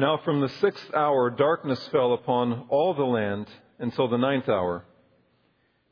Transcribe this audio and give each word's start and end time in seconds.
Now 0.00 0.18
from 0.24 0.40
the 0.40 0.48
sixth 0.48 0.94
hour, 0.94 1.28
darkness 1.28 1.86
fell 1.88 2.14
upon 2.14 2.64
all 2.70 2.94
the 2.94 3.04
land 3.04 3.48
until 3.78 4.08
the 4.08 4.16
ninth 4.16 4.48
hour. 4.48 4.86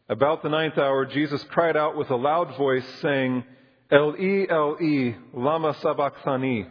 About 0.08 0.42
the 0.42 0.48
ninth 0.48 0.78
hour, 0.78 1.04
Jesus 1.04 1.44
cried 1.50 1.76
out 1.76 1.94
with 1.94 2.08
a 2.08 2.16
loud 2.16 2.56
voice, 2.56 2.86
saying, 3.02 3.44
Eli, 3.92 4.46
Eli, 4.50 5.12
lama 5.34 5.74
sabachthani. 5.82 6.68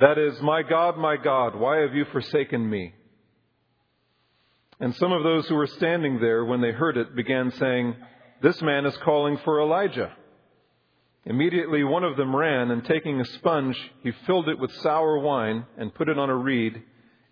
That 0.00 0.18
is, 0.18 0.42
My 0.42 0.64
God, 0.64 0.98
my 0.98 1.16
God, 1.16 1.54
why 1.54 1.82
have 1.82 1.94
you 1.94 2.04
forsaken 2.06 2.68
me? 2.68 2.94
And 4.80 4.92
some 4.96 5.12
of 5.12 5.22
those 5.22 5.46
who 5.46 5.54
were 5.54 5.68
standing 5.68 6.18
there, 6.18 6.44
when 6.44 6.60
they 6.60 6.72
heard 6.72 6.96
it, 6.96 7.14
began 7.14 7.52
saying, 7.52 7.94
This 8.42 8.60
man 8.60 8.86
is 8.86 8.96
calling 9.04 9.38
for 9.44 9.60
Elijah. 9.60 10.12
Immediately 11.26 11.84
one 11.84 12.04
of 12.04 12.16
them 12.16 12.36
ran, 12.36 12.70
and 12.70 12.84
taking 12.84 13.20
a 13.20 13.24
sponge, 13.24 13.76
he 14.02 14.12
filled 14.26 14.48
it 14.48 14.58
with 14.58 14.72
sour 14.76 15.18
wine, 15.18 15.64
and 15.78 15.94
put 15.94 16.08
it 16.08 16.18
on 16.18 16.28
a 16.28 16.36
reed, 16.36 16.82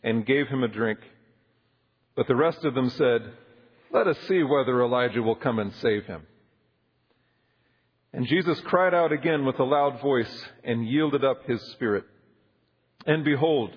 and 0.02 0.26
gave 0.26 0.48
him 0.48 0.62
a 0.62 0.68
drink. 0.68 0.98
But 2.16 2.26
the 2.26 2.36
rest 2.36 2.64
of 2.64 2.74
them 2.74 2.88
said, 2.90 3.32
Let 3.90 4.06
us 4.06 4.18
see 4.28 4.42
whether 4.42 4.82
Elijah 4.82 5.22
will 5.22 5.34
come 5.34 5.58
and 5.58 5.74
save 5.74 6.06
him. 6.06 6.22
And 8.14 8.26
Jesus 8.26 8.60
cried 8.60 8.94
out 8.94 9.12
again 9.12 9.44
with 9.44 9.58
a 9.58 9.64
loud 9.64 10.00
voice, 10.00 10.44
and 10.64 10.86
yielded 10.86 11.24
up 11.24 11.46
his 11.46 11.60
spirit. 11.72 12.04
And 13.06 13.24
behold, 13.24 13.70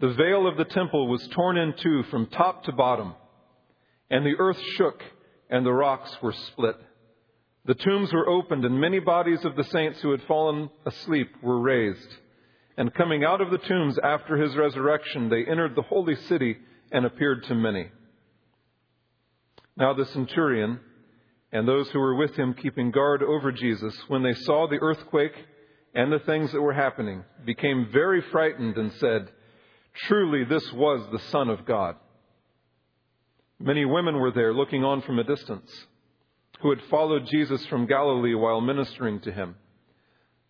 the 0.00 0.12
veil 0.14 0.48
of 0.48 0.56
the 0.56 0.64
temple 0.64 1.06
was 1.06 1.26
torn 1.28 1.56
in 1.56 1.74
two 1.74 2.02
from 2.04 2.26
top 2.26 2.64
to 2.64 2.72
bottom, 2.72 3.14
and 4.10 4.26
the 4.26 4.36
earth 4.38 4.60
shook, 4.76 5.02
and 5.48 5.64
the 5.64 5.72
rocks 5.72 6.16
were 6.20 6.32
split. 6.32 6.76
The 7.64 7.74
tombs 7.74 8.12
were 8.12 8.28
opened, 8.28 8.64
and 8.64 8.80
many 8.80 8.98
bodies 8.98 9.44
of 9.44 9.54
the 9.54 9.64
saints 9.64 10.00
who 10.00 10.10
had 10.10 10.22
fallen 10.24 10.68
asleep 10.84 11.30
were 11.42 11.60
raised. 11.60 12.16
And 12.76 12.92
coming 12.94 13.24
out 13.24 13.40
of 13.40 13.50
the 13.50 13.58
tombs 13.58 13.98
after 14.02 14.36
his 14.36 14.56
resurrection, 14.56 15.28
they 15.28 15.44
entered 15.44 15.76
the 15.76 15.82
holy 15.82 16.16
city 16.16 16.56
and 16.90 17.06
appeared 17.06 17.44
to 17.44 17.54
many. 17.54 17.90
Now 19.76 19.94
the 19.94 20.06
centurion 20.06 20.80
and 21.52 21.68
those 21.68 21.88
who 21.90 22.00
were 22.00 22.16
with 22.16 22.34
him 22.34 22.54
keeping 22.54 22.90
guard 22.90 23.22
over 23.22 23.52
Jesus, 23.52 23.94
when 24.08 24.22
they 24.22 24.34
saw 24.34 24.66
the 24.66 24.80
earthquake 24.80 25.34
and 25.94 26.10
the 26.10 26.18
things 26.20 26.50
that 26.52 26.62
were 26.62 26.72
happening, 26.72 27.24
became 27.44 27.90
very 27.92 28.22
frightened 28.32 28.76
and 28.76 28.92
said, 28.94 29.30
Truly 29.94 30.44
this 30.44 30.72
was 30.72 31.06
the 31.12 31.18
Son 31.30 31.48
of 31.48 31.64
God. 31.66 31.96
Many 33.60 33.84
women 33.84 34.16
were 34.16 34.32
there 34.32 34.52
looking 34.52 34.82
on 34.82 35.02
from 35.02 35.18
a 35.18 35.24
distance 35.24 35.70
who 36.62 36.70
had 36.70 36.82
followed 36.88 37.26
Jesus 37.26 37.66
from 37.66 37.86
Galilee 37.86 38.34
while 38.34 38.60
ministering 38.60 39.20
to 39.20 39.32
him. 39.32 39.56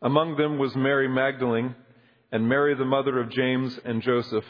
Among 0.03 0.37
them 0.37 0.59
was 0.59 0.77
Mary 0.77 1.09
Magdalene, 1.09 1.75
and 2.31 2.49
Mary 2.49 2.75
the 2.75 2.85
mother 2.85 3.19
of 3.19 3.31
James 3.31 3.79
and 3.85 4.03
Joseph, 4.03 4.45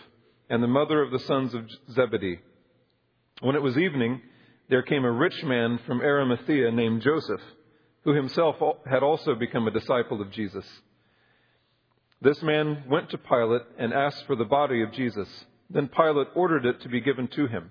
and 0.50 0.62
the 0.62 0.68
mother 0.68 1.00
of 1.00 1.12
the 1.12 1.20
sons 1.20 1.54
of 1.54 1.64
Zebedee. 1.92 2.40
When 3.40 3.54
it 3.54 3.62
was 3.62 3.78
evening, 3.78 4.20
there 4.68 4.82
came 4.82 5.04
a 5.04 5.10
rich 5.10 5.42
man 5.44 5.78
from 5.86 6.00
Arimathea 6.00 6.72
named 6.72 7.02
Joseph, 7.02 7.40
who 8.04 8.12
himself 8.12 8.56
had 8.90 9.02
also 9.02 9.34
become 9.34 9.68
a 9.68 9.72
disciple 9.72 10.20
of 10.20 10.32
Jesus. 10.32 10.66
This 12.20 12.42
man 12.42 12.84
went 12.88 13.10
to 13.10 13.18
Pilate 13.18 13.62
and 13.78 13.92
asked 13.92 14.26
for 14.26 14.34
the 14.34 14.44
body 14.44 14.82
of 14.82 14.92
Jesus. 14.92 15.28
Then 15.70 15.88
Pilate 15.88 16.28
ordered 16.34 16.66
it 16.66 16.80
to 16.82 16.88
be 16.88 17.00
given 17.00 17.28
to 17.28 17.46
him. 17.46 17.70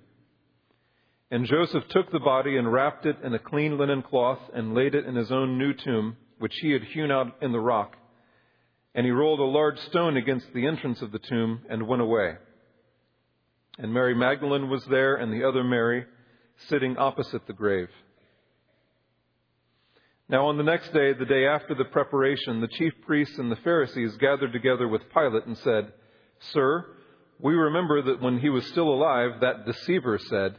And 1.32 1.46
Joseph 1.46 1.88
took 1.90 2.12
the 2.12 2.20
body 2.20 2.58
and 2.58 2.72
wrapped 2.72 3.06
it 3.06 3.16
in 3.24 3.34
a 3.34 3.40
clean 3.40 3.78
linen 3.78 4.02
cloth 4.02 4.40
and 4.54 4.76
laid 4.76 4.94
it 4.94 5.06
in 5.06 5.16
his 5.16 5.32
own 5.32 5.58
new 5.58 5.73
tomb, 5.73 6.18
which 6.40 6.54
he 6.62 6.72
had 6.72 6.84
hewn 6.84 7.10
out 7.10 7.42
in 7.42 7.54
the 7.54 7.60
rock. 7.60 7.96
And 8.94 9.06
he 9.06 9.14
rolled 9.14 9.40
a 9.40 9.44
large 9.44 9.80
stone 9.80 10.18
against 10.18 10.54
the 10.54 10.68
entrance 10.68 11.02
of 11.02 11.14
the 11.14 11.20
tomb 11.20 11.62
and 11.70 11.88
went 11.88 12.02
away. 12.02 12.36
And 13.80 13.94
Mary 13.94 14.14
Magdalene 14.14 14.70
was 14.70 14.84
there, 14.86 15.16
and 15.16 15.32
the 15.32 15.48
other 15.48 15.64
Mary, 15.64 16.06
sitting 16.67 16.98
opposite 16.98 17.48
the 17.48 17.54
grave. 17.54 17.88
Now, 20.28 20.48
on 20.48 20.58
the 20.58 20.64
next 20.64 20.92
day, 20.92 21.14
the 21.14 21.26
day 21.26 21.48
after 21.48 21.73
the 21.73 21.86
preparation, 21.86 22.60
the 22.60 22.67
chief 22.67 22.94
priests 23.05 23.38
and 23.38 23.50
the 23.50 23.58
Pharisees 23.58 24.17
gathered 24.17 24.52
together 24.52 24.88
with 24.88 25.10
Pilate 25.14 25.45
and 25.45 25.58
said, 25.58 25.94
Sir, 26.52 26.86
we 27.39 27.54
remember 27.54 28.02
that 28.02 28.22
when 28.22 28.39
he 28.39 28.50
was 28.50 28.66
still 28.67 28.89
alive, 28.89 29.39
that 29.39 29.66
deceiver 29.66 30.17
said, 30.17 30.58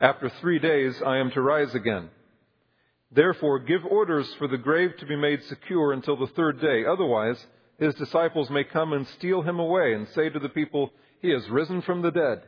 after 0.00 0.30
three 0.40 0.58
days 0.58 1.00
I 1.04 1.18
am 1.18 1.30
to 1.32 1.42
rise 1.42 1.74
again. 1.74 2.10
Therefore, 3.12 3.58
give 3.58 3.84
orders 3.84 4.32
for 4.38 4.46
the 4.48 4.56
grave 4.56 4.96
to 4.98 5.06
be 5.06 5.16
made 5.16 5.42
secure 5.44 5.92
until 5.92 6.16
the 6.16 6.28
third 6.28 6.60
day. 6.60 6.84
Otherwise, 6.84 7.44
his 7.78 7.94
disciples 7.96 8.50
may 8.50 8.64
come 8.64 8.92
and 8.92 9.06
steal 9.08 9.42
him 9.42 9.58
away 9.58 9.94
and 9.94 10.06
say 10.08 10.28
to 10.28 10.38
the 10.38 10.48
people, 10.48 10.92
He 11.20 11.30
has 11.30 11.48
risen 11.48 11.82
from 11.82 12.02
the 12.02 12.12
dead. 12.12 12.42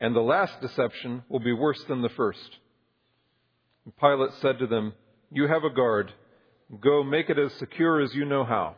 And 0.00 0.14
the 0.14 0.20
last 0.20 0.60
deception 0.60 1.22
will 1.28 1.40
be 1.40 1.52
worse 1.52 1.82
than 1.84 2.02
the 2.02 2.10
first. 2.10 2.58
And 3.84 3.96
Pilate 3.96 4.32
said 4.42 4.58
to 4.58 4.66
them, 4.66 4.92
You 5.30 5.46
have 5.46 5.64
a 5.64 5.70
guard. 5.70 6.12
Go 6.80 7.02
make 7.02 7.30
it 7.30 7.38
as 7.38 7.52
secure 7.54 8.00
as 8.00 8.14
you 8.14 8.24
know 8.24 8.44
how. 8.44 8.76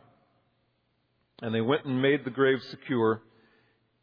And 1.41 1.53
they 1.53 1.61
went 1.61 1.85
and 1.85 2.01
made 2.01 2.23
the 2.23 2.31
grave 2.31 2.59
secure, 2.69 3.21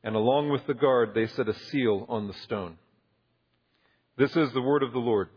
and 0.02 0.14
along 0.14 0.50
with 0.50 0.66
the 0.66 0.74
guard 0.74 1.12
they 1.14 1.26
set 1.26 1.48
a 1.48 1.58
seal 1.70 2.06
on 2.08 2.26
the 2.26 2.34
stone. 2.44 2.76
This 4.16 4.36
is 4.36 4.52
the 4.52 4.62
word 4.62 4.84
of 4.84 4.92
the 4.92 5.00
Lord. 5.00 5.28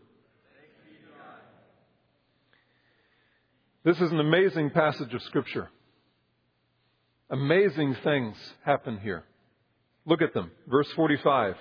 This 3.84 4.00
is 4.00 4.12
an 4.12 4.20
amazing 4.20 4.70
passage 4.70 5.12
of 5.12 5.22
Scripture. 5.22 5.68
Amazing 7.28 7.96
things 8.04 8.36
happen 8.64 8.98
here. 8.98 9.24
Look 10.06 10.22
at 10.22 10.32
them. 10.32 10.52
Verse 10.68 10.88
45. 10.94 11.56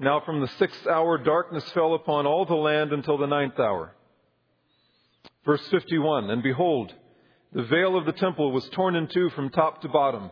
Now 0.00 0.20
from 0.24 0.40
the 0.40 0.48
sixth 0.58 0.86
hour, 0.88 1.18
darkness 1.18 1.70
fell 1.70 1.94
upon 1.94 2.26
all 2.26 2.44
the 2.44 2.54
land 2.54 2.92
until 2.92 3.16
the 3.16 3.26
ninth 3.26 3.58
hour. 3.60 3.94
Verse 5.44 5.66
51. 5.70 6.30
And 6.30 6.42
behold, 6.42 6.92
the 7.52 7.62
veil 7.62 7.96
of 7.96 8.06
the 8.06 8.12
temple 8.12 8.50
was 8.50 8.68
torn 8.70 8.96
in 8.96 9.06
two 9.06 9.30
from 9.30 9.50
top 9.50 9.82
to 9.82 9.88
bottom, 9.88 10.30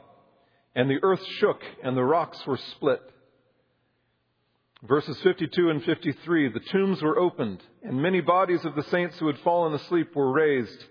and 0.75 0.91
the 0.91 0.99
earth 1.03 1.25
shook, 1.39 1.63
and 1.85 1.97
the 1.97 2.05
rocks 2.05 2.45
were 2.45 2.59
split. 2.73 3.01
Verses 4.83 5.19
52 5.23 5.71
and 5.71 5.83
53 5.85 6.49
The 6.49 6.61
tombs 6.61 7.03
were 7.03 7.19
opened, 7.19 7.63
and 7.83 8.01
many 8.01 8.21
bodies 8.21 8.65
of 8.65 8.75
the 8.75 8.83
saints 8.85 9.19
who 9.19 9.27
had 9.27 9.39
fallen 9.39 9.75
asleep 9.75 10.15
were 10.15 10.33
raised. 10.33 10.85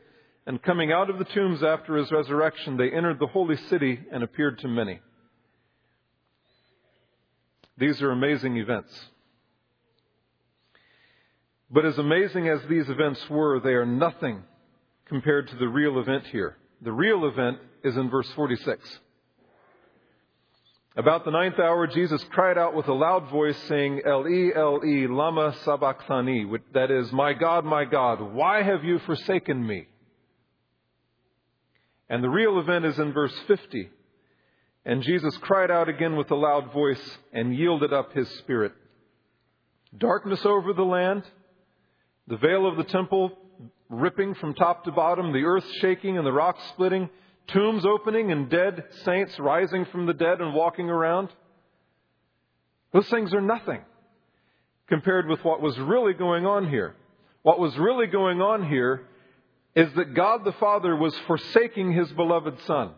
And 0.47 0.61
coming 0.61 0.91
out 0.91 1.09
of 1.09 1.17
the 1.17 1.25
tombs 1.25 1.63
after 1.63 1.95
his 1.95 2.11
resurrection, 2.11 2.77
they 2.77 2.91
entered 2.91 3.19
the 3.19 3.27
holy 3.27 3.57
city 3.57 3.99
and 4.11 4.23
appeared 4.23 4.59
to 4.59 4.67
many. 4.67 4.99
These 7.77 8.01
are 8.01 8.11
amazing 8.11 8.57
events. 8.57 8.91
But 11.69 11.85
as 11.85 11.97
amazing 11.97 12.47
as 12.47 12.59
these 12.69 12.89
events 12.89 13.27
were, 13.29 13.59
they 13.59 13.73
are 13.73 13.85
nothing 13.85 14.43
compared 15.05 15.47
to 15.49 15.55
the 15.55 15.67
real 15.67 15.99
event 15.99 16.25
here. 16.31 16.57
The 16.81 16.91
real 16.91 17.25
event 17.25 17.57
is 17.83 17.97
in 17.97 18.09
verse 18.09 18.29
46. 18.35 18.99
About 20.97 21.25
the 21.25 21.31
ninth 21.31 21.59
hour, 21.59 21.87
Jesus 21.87 22.23
cried 22.31 22.57
out 22.57 22.73
with 22.73 22.87
a 22.87 22.93
loud 22.93 23.29
voice, 23.29 23.57
saying, 23.67 24.01
Eli, 24.07 24.51
Eli, 24.55 25.07
lama 25.09 25.53
sabachthani. 25.65 26.45
That 26.73 26.89
is, 26.89 27.11
My 27.11 27.33
God, 27.33 27.65
my 27.65 27.83
God, 27.83 28.21
why 28.33 28.63
have 28.63 28.85
you 28.85 28.99
forsaken 28.99 29.65
me? 29.65 29.87
And 32.09 32.23
the 32.23 32.29
real 32.29 32.59
event 32.59 32.85
is 32.85 32.97
in 32.97 33.11
verse 33.11 33.33
50. 33.47 33.89
And 34.85 35.01
Jesus 35.01 35.35
cried 35.37 35.69
out 35.69 35.89
again 35.89 36.15
with 36.15 36.31
a 36.31 36.35
loud 36.35 36.71
voice 36.71 37.17
and 37.33 37.53
yielded 37.53 37.91
up 37.91 38.13
his 38.13 38.29
spirit. 38.37 38.71
Darkness 39.97 40.45
over 40.45 40.71
the 40.71 40.83
land, 40.83 41.23
the 42.27 42.37
veil 42.37 42.65
of 42.65 42.77
the 42.77 42.83
temple 42.83 43.31
ripping 43.89 44.33
from 44.35 44.53
top 44.53 44.85
to 44.85 44.91
bottom, 44.91 45.33
the 45.33 45.43
earth 45.43 45.65
shaking 45.81 46.17
and 46.17 46.25
the 46.25 46.31
rocks 46.31 46.61
splitting 46.69 47.09
tombs 47.47 47.85
opening 47.85 48.31
and 48.31 48.49
dead 48.49 48.83
saints 49.03 49.37
rising 49.39 49.85
from 49.85 50.05
the 50.05 50.13
dead 50.13 50.41
and 50.41 50.53
walking 50.53 50.89
around. 50.89 51.29
Those 52.93 53.07
things 53.09 53.33
are 53.33 53.41
nothing 53.41 53.81
compared 54.87 55.27
with 55.27 55.43
what 55.43 55.61
was 55.61 55.77
really 55.77 56.13
going 56.13 56.45
on 56.45 56.69
here. 56.69 56.95
What 57.41 57.59
was 57.59 57.77
really 57.77 58.07
going 58.07 58.41
on 58.41 58.67
here 58.67 59.07
is 59.75 59.91
that 59.95 60.13
God 60.13 60.45
the 60.45 60.53
Father 60.53 60.95
was 60.95 61.13
forsaking 61.27 61.91
his 61.91 62.11
beloved 62.13 62.59
Son. 62.65 62.91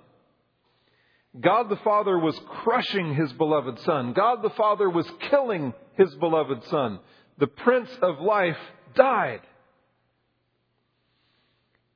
God 1.40 1.70
the 1.70 1.78
Father 1.78 2.18
was 2.18 2.40
crushing 2.64 3.14
his 3.14 3.32
beloved 3.34 3.80
Son. 3.80 4.14
God 4.14 4.42
the 4.42 4.50
Father 4.52 4.90
was 4.90 5.10
killing 5.30 5.74
his 5.98 6.14
beloved 6.16 6.64
Son. 6.66 7.00
The 7.38 7.48
Prince 7.48 7.90
of 8.02 8.20
Life 8.20 8.58
died. 8.96 9.42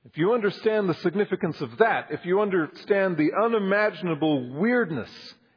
If 0.05 0.17
you 0.17 0.33
understand 0.33 0.89
the 0.89 0.95
significance 0.95 1.61
of 1.61 1.77
that, 1.77 2.07
if 2.09 2.25
you 2.25 2.41
understand 2.41 3.17
the 3.17 3.31
unimaginable 3.39 4.51
weirdness 4.53 5.09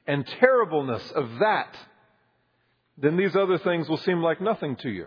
and 0.07 0.27
terribleness 0.39 1.11
of 1.13 1.39
that, 1.41 1.75
then 2.99 3.17
these 3.17 3.35
other 3.35 3.59
things 3.59 3.89
will 3.89 3.99
seem 3.99 4.23
like 4.23 4.41
nothing 4.41 4.77
to 4.77 4.91
you. 4.91 5.07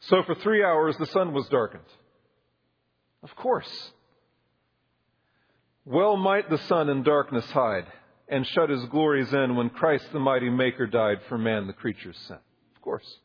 So 0.00 0.22
for 0.24 0.34
three 0.34 0.64
hours 0.64 0.96
the 0.98 1.06
sun 1.06 1.32
was 1.32 1.48
darkened. 1.48 1.84
Of 3.22 3.34
course. 3.36 3.92
Well 5.84 6.16
might 6.16 6.50
the 6.50 6.58
sun 6.58 6.88
in 6.88 7.04
darkness 7.04 7.48
hide, 7.52 7.86
and 8.28 8.46
shut 8.46 8.70
his 8.70 8.84
glories 8.86 9.32
in 9.32 9.56
when 9.56 9.70
Christ 9.70 10.06
the 10.12 10.18
mighty 10.18 10.50
Maker 10.50 10.86
died 10.86 11.20
for 11.28 11.38
man, 11.38 11.66
the 11.66 11.72
creature's 11.72 12.18
sin? 12.26 12.38
Of 12.74 12.82
course. 12.82 13.18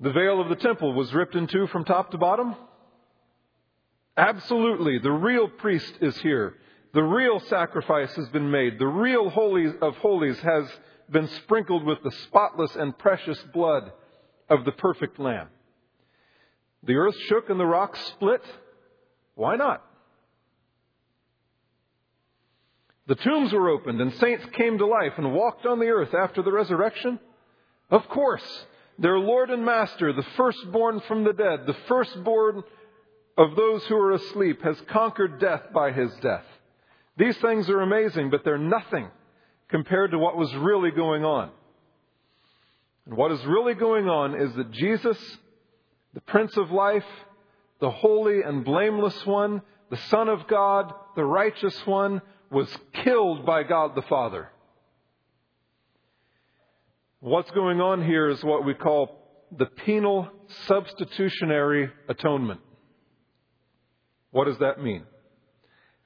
The 0.00 0.12
veil 0.12 0.40
of 0.40 0.48
the 0.48 0.56
temple 0.56 0.92
was 0.92 1.14
ripped 1.14 1.34
in 1.34 1.46
two 1.46 1.66
from 1.68 1.84
top 1.84 2.10
to 2.10 2.18
bottom. 2.18 2.54
Absolutely. 4.16 4.98
The 4.98 5.12
real 5.12 5.48
priest 5.48 5.94
is 6.00 6.16
here. 6.18 6.54
The 6.92 7.02
real 7.02 7.40
sacrifice 7.40 8.14
has 8.16 8.28
been 8.28 8.50
made. 8.50 8.78
The 8.78 8.86
real 8.86 9.28
holy 9.30 9.66
of 9.80 9.96
holies 9.96 10.38
has 10.40 10.64
been 11.10 11.28
sprinkled 11.28 11.84
with 11.84 12.02
the 12.02 12.10
spotless 12.10 12.74
and 12.76 12.96
precious 12.96 13.38
blood 13.52 13.92
of 14.48 14.64
the 14.64 14.72
perfect 14.72 15.18
lamb. 15.18 15.48
The 16.82 16.94
earth 16.94 17.16
shook 17.28 17.50
and 17.50 17.58
the 17.58 17.66
rocks 17.66 18.00
split. 18.08 18.42
Why 19.34 19.56
not? 19.56 19.82
The 23.06 23.14
tombs 23.14 23.52
were 23.52 23.68
opened 23.68 24.00
and 24.00 24.12
saints 24.14 24.44
came 24.52 24.78
to 24.78 24.86
life 24.86 25.12
and 25.16 25.32
walked 25.32 25.64
on 25.64 25.78
the 25.78 25.86
earth 25.86 26.14
after 26.14 26.42
the 26.42 26.52
resurrection. 26.52 27.20
Of 27.90 28.08
course, 28.08 28.66
their 28.98 29.18
Lord 29.18 29.50
and 29.50 29.64
Master, 29.64 30.12
the 30.12 30.26
firstborn 30.36 31.00
from 31.00 31.24
the 31.24 31.32
dead, 31.32 31.66
the 31.66 31.76
firstborn 31.88 32.62
of 33.36 33.54
those 33.54 33.84
who 33.84 33.96
are 33.96 34.12
asleep, 34.12 34.62
has 34.62 34.80
conquered 34.88 35.38
death 35.38 35.62
by 35.74 35.92
his 35.92 36.10
death. 36.22 36.44
These 37.18 37.36
things 37.38 37.68
are 37.68 37.82
amazing, 37.82 38.30
but 38.30 38.44
they're 38.44 38.58
nothing 38.58 39.08
compared 39.68 40.12
to 40.12 40.18
what 40.18 40.36
was 40.36 40.54
really 40.54 40.90
going 40.90 41.24
on. 41.24 41.50
And 43.06 43.16
what 43.16 43.32
is 43.32 43.44
really 43.46 43.74
going 43.74 44.08
on 44.08 44.34
is 44.34 44.54
that 44.54 44.70
Jesus, 44.72 45.18
the 46.14 46.20
Prince 46.22 46.56
of 46.56 46.70
Life, 46.70 47.04
the 47.80 47.90
holy 47.90 48.42
and 48.42 48.64
blameless 48.64 49.26
one, 49.26 49.62
the 49.90 49.96
Son 50.08 50.28
of 50.28 50.48
God, 50.48 50.92
the 51.14 51.24
righteous 51.24 51.86
one, 51.86 52.22
was 52.50 52.68
killed 52.92 53.44
by 53.44 53.62
God 53.62 53.94
the 53.94 54.02
Father. 54.02 54.50
What's 57.20 57.50
going 57.52 57.80
on 57.80 58.04
here 58.04 58.28
is 58.28 58.44
what 58.44 58.64
we 58.64 58.74
call 58.74 59.26
the 59.56 59.66
penal 59.66 60.28
substitutionary 60.66 61.90
atonement. 62.08 62.60
What 64.30 64.44
does 64.46 64.58
that 64.58 64.82
mean? 64.82 65.04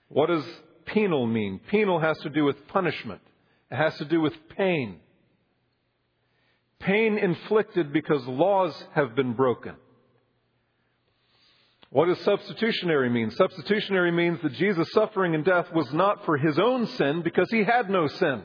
What 0.08 0.26
does 0.26 0.44
penal 0.86 1.26
mean? 1.26 1.60
Penal 1.68 1.98
has 1.98 2.18
to 2.18 2.30
do 2.30 2.44
with 2.44 2.68
punishment. 2.68 3.20
It 3.70 3.76
has 3.76 3.96
to 3.98 4.04
do 4.04 4.20
with 4.20 4.34
pain. 4.56 5.00
Pain 6.78 7.18
inflicted 7.18 7.92
because 7.92 8.24
laws 8.26 8.84
have 8.94 9.14
been 9.14 9.34
broken. 9.34 9.74
What 11.90 12.06
does 12.06 12.20
substitutionary 12.20 13.10
mean? 13.10 13.32
Substitutionary 13.32 14.12
means 14.12 14.40
that 14.42 14.52
Jesus' 14.52 14.92
suffering 14.92 15.34
and 15.34 15.44
death 15.44 15.72
was 15.72 15.92
not 15.92 16.24
for 16.24 16.36
his 16.36 16.56
own 16.58 16.86
sin 16.86 17.22
because 17.22 17.50
he 17.50 17.64
had 17.64 17.90
no 17.90 18.06
sin. 18.06 18.44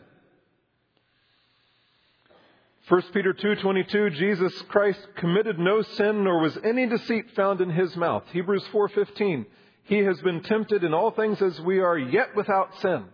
1 2.88 3.02
Peter 3.14 3.34
2:22 3.34 4.12
Jesus 4.12 4.62
Christ 4.64 5.08
committed 5.16 5.58
no 5.58 5.82
sin 5.82 6.24
nor 6.24 6.40
was 6.40 6.56
any 6.64 6.86
deceit 6.86 7.32
found 7.32 7.60
in 7.60 7.72
his 7.72 7.96
mouth. 7.96 8.24
Hebrews 8.32 8.64
4:15 8.68 9.48
He 9.84 10.00
has 10.00 10.22
been 10.22 10.42
tempted 10.42 10.84
in 10.84 10.94
all 10.94 11.10
things 11.10 11.42
as 11.42 11.60
we 11.62 11.80
are 11.80 11.98
yet 11.98 12.36
without 12.36 12.76
sin. 12.76 13.06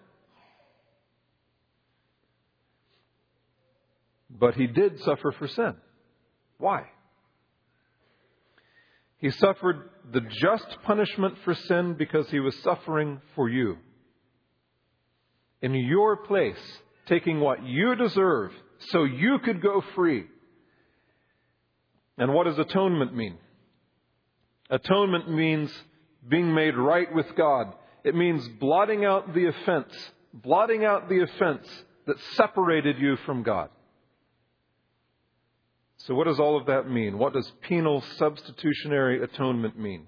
But 4.30 4.56
he 4.56 4.68
did 4.68 5.00
suffer 5.00 5.32
for 5.32 5.48
sin. 5.48 5.76
Why? 6.58 6.90
He 9.20 9.30
suffered 9.30 9.90
the 10.12 10.22
just 10.22 10.82
punishment 10.84 11.38
for 11.46 11.54
sin 11.54 11.94
because 11.94 12.30
he 12.30 12.40
was 12.40 12.58
suffering 12.62 13.22
for 13.36 13.48
you. 13.48 13.78
In 15.62 15.76
your 15.76 16.18
place, 16.18 16.82
taking 17.06 17.40
what 17.40 17.64
you 17.64 17.96
deserve 17.96 18.52
so 18.90 19.04
you 19.04 19.40
could 19.40 19.62
go 19.62 19.84
free. 19.96 20.26
And 22.18 22.34
what 22.34 22.46
does 22.46 22.58
atonement 22.60 23.16
mean? 23.16 23.38
Atonement 24.70 25.30
means 25.30 25.72
being 26.28 26.54
made 26.54 26.76
right 26.76 27.14
with 27.14 27.28
God. 27.36 27.74
It 28.04 28.16
means 28.16 28.48
blotting 28.60 29.06
out 29.06 29.34
the 29.34 29.48
offense, 29.48 29.94
blotting 30.34 30.86
out 30.86 31.10
the 31.10 31.22
offense 31.22 31.68
that 32.08 32.18
separated 32.36 32.98
you 33.00 33.18
from 33.26 33.44
God. 33.44 33.70
So, 35.98 36.16
what 36.16 36.26
does 36.26 36.40
all 36.40 36.58
of 36.58 36.66
that 36.66 36.90
mean? 36.90 37.20
What 37.20 37.34
does 37.34 37.52
penal 37.62 38.04
substitutionary 38.18 39.24
atonement 39.24 39.78
mean? 39.78 40.08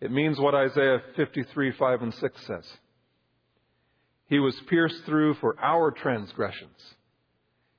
It 0.00 0.12
means 0.12 0.38
what 0.38 0.54
Isaiah 0.54 1.02
53, 1.16 1.72
5, 1.72 2.02
and 2.02 2.14
6 2.14 2.46
says. 2.46 2.72
He 4.32 4.38
was 4.38 4.58
pierced 4.60 5.04
through 5.04 5.34
for 5.34 5.60
our 5.60 5.90
transgressions. 5.90 6.94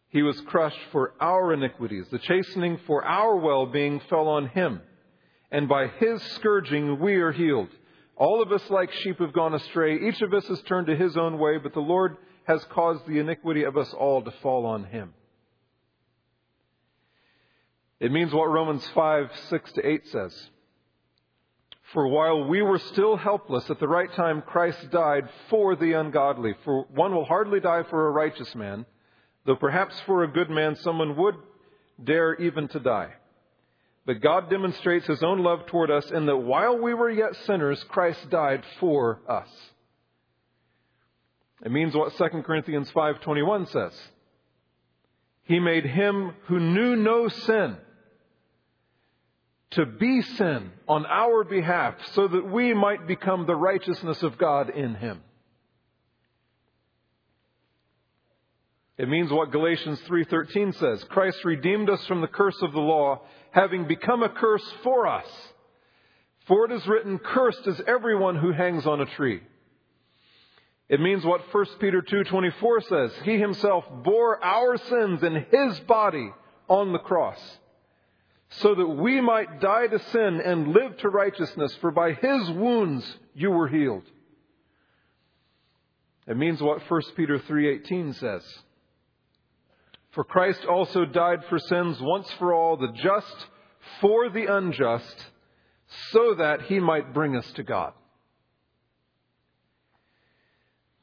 He 0.09 0.21
was 0.21 0.39
crushed 0.41 0.77
for 0.91 1.15
our 1.19 1.51
iniquities. 1.51 2.05
The 2.11 2.19
chastening 2.19 2.77
for 2.85 3.03
our 3.03 3.35
well 3.37 3.65
being 3.65 3.99
fell 4.01 4.27
on 4.27 4.49
him. 4.49 4.79
And 5.49 5.67
by 5.67 5.87
his 5.87 6.21
scourging 6.35 6.99
we 6.99 7.15
are 7.15 7.31
healed. 7.31 7.69
All 8.15 8.39
of 8.43 8.51
us, 8.51 8.61
like 8.69 8.91
sheep, 8.91 9.17
have 9.17 9.33
gone 9.33 9.55
astray. 9.55 10.07
Each 10.07 10.21
of 10.21 10.31
us 10.31 10.45
has 10.45 10.61
turned 10.61 10.85
to 10.85 10.95
his 10.95 11.17
own 11.17 11.39
way, 11.39 11.57
but 11.57 11.73
the 11.73 11.79
Lord 11.79 12.17
has 12.43 12.63
caused 12.65 13.07
the 13.07 13.17
iniquity 13.17 13.63
of 13.63 13.75
us 13.75 13.91
all 13.91 14.21
to 14.21 14.31
fall 14.43 14.67
on 14.67 14.83
him. 14.83 15.15
It 17.99 18.11
means 18.11 18.31
what 18.31 18.51
Romans 18.51 18.87
5, 18.93 19.31
6 19.49 19.71
to 19.71 19.87
8 19.87 20.07
says. 20.09 20.49
For 21.93 22.07
while 22.07 22.43
we 22.45 22.63
were 22.63 22.79
still 22.79 23.15
helpless, 23.15 23.69
at 23.69 23.79
the 23.79 23.87
right 23.87 24.11
time 24.13 24.41
Christ 24.41 24.89
died 24.89 25.29
for 25.49 25.75
the 25.75 25.93
ungodly. 25.93 26.55
For 26.65 26.85
one 26.93 27.13
will 27.13 27.25
hardly 27.25 27.59
die 27.59 27.83
for 27.83 28.07
a 28.07 28.11
righteous 28.11 28.53
man, 28.55 28.87
though 29.45 29.55
perhaps 29.55 29.99
for 30.07 30.23
a 30.23 30.27
good 30.31 30.49
man 30.49 30.75
someone 30.77 31.15
would 31.17 31.35
dare 32.03 32.33
even 32.35 32.67
to 32.69 32.79
die. 32.79 33.13
But 34.07 34.21
God 34.21 34.49
demonstrates 34.49 35.05
his 35.05 35.21
own 35.21 35.43
love 35.43 35.67
toward 35.67 35.91
us 35.91 36.09
in 36.09 36.25
that 36.25 36.37
while 36.37 36.77
we 36.77 36.95
were 36.95 37.11
yet 37.11 37.35
sinners, 37.45 37.81
Christ 37.89 38.27
died 38.29 38.63
for 38.79 39.21
us. 39.29 39.47
It 41.63 41.71
means 41.71 41.95
what 41.95 42.13
2 42.13 42.43
Corinthians 42.43 42.91
5:21 42.91 43.67
says. 43.67 43.93
He 45.43 45.59
made 45.59 45.85
him 45.85 46.33
who 46.47 46.59
knew 46.59 46.95
no 46.95 47.27
sin 47.27 47.77
to 49.75 49.85
be 49.85 50.21
sin 50.21 50.71
on 50.87 51.05
our 51.05 51.43
behalf 51.43 51.95
so 52.13 52.27
that 52.27 52.45
we 52.45 52.73
might 52.73 53.07
become 53.07 53.45
the 53.45 53.55
righteousness 53.55 54.21
of 54.23 54.37
God 54.37 54.69
in 54.69 54.95
him. 54.95 55.21
It 58.97 59.09
means 59.09 59.31
what 59.31 59.51
Galatians 59.51 59.99
3:13 60.07 60.75
says, 60.75 61.03
Christ 61.05 61.43
redeemed 61.43 61.89
us 61.89 62.05
from 62.05 62.21
the 62.21 62.27
curse 62.27 62.61
of 62.61 62.73
the 62.73 62.79
law, 62.79 63.21
having 63.51 63.87
become 63.87 64.21
a 64.21 64.29
curse 64.29 64.67
for 64.83 65.07
us. 65.07 65.27
For 66.47 66.65
it 66.65 66.71
is 66.71 66.85
written, 66.87 67.17
cursed 67.19 67.65
is 67.65 67.81
everyone 67.87 68.35
who 68.35 68.51
hangs 68.51 68.85
on 68.85 69.01
a 69.01 69.05
tree. 69.05 69.41
It 70.89 70.99
means 70.99 71.25
what 71.25 71.41
1 71.51 71.65
Peter 71.79 72.01
2:24 72.01 72.83
says, 72.83 73.13
he 73.23 73.39
himself 73.39 73.85
bore 74.03 74.43
our 74.43 74.77
sins 74.77 75.23
in 75.23 75.45
his 75.49 75.79
body 75.81 76.31
on 76.67 76.93
the 76.93 76.99
cross 76.99 77.39
so 78.57 78.75
that 78.75 78.87
we 78.87 79.19
might 79.21 79.59
die 79.59 79.87
to 79.87 79.99
sin 79.99 80.41
and 80.43 80.73
live 80.73 80.97
to 80.97 81.09
righteousness, 81.09 81.75
for 81.81 81.91
by 81.91 82.13
his 82.13 82.51
wounds 82.51 83.17
you 83.33 83.51
were 83.51 83.67
healed. 83.67 84.03
It 86.27 86.37
means 86.37 86.61
what 86.61 86.81
1 86.89 87.01
Peter 87.15 87.39
3:18 87.39 88.13
says. 88.13 88.63
For 90.11 90.23
Christ 90.23 90.65
also 90.65 91.05
died 91.05 91.43
for 91.45 91.57
sins 91.57 91.99
once 91.99 92.31
for 92.33 92.53
all, 92.53 92.77
the 92.77 92.91
just 92.91 93.47
for 93.99 94.29
the 94.29 94.45
unjust, 94.45 95.31
so 96.11 96.35
that 96.35 96.63
he 96.63 96.79
might 96.79 97.13
bring 97.13 97.35
us 97.35 97.51
to 97.53 97.63
God. 97.63 97.93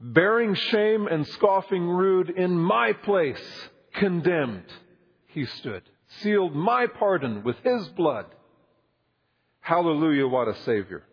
Bearing 0.01 0.55
shame 0.55 1.09
and 1.09 1.27
scoffing 1.27 1.87
rude 1.87 2.31
in 2.31 2.57
my 2.57 2.93
place, 2.93 3.69
condemned, 3.93 4.73
he 5.27 5.45
stood 5.45 5.83
sealed 6.19 6.55
my 6.55 6.87
pardon 6.87 7.43
with 7.45 7.57
his 7.63 7.89
blood. 7.89 8.27
Hallelujah, 9.61 10.27
what 10.27 10.49
a 10.49 10.57
Savior. 10.63 11.05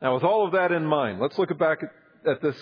Now, 0.00 0.14
with 0.14 0.24
all 0.24 0.46
of 0.46 0.52
that 0.52 0.72
in 0.72 0.86
mind, 0.86 1.20
let's 1.20 1.38
look 1.38 1.56
back 1.58 1.82
at, 1.82 2.30
at 2.30 2.42
this, 2.42 2.56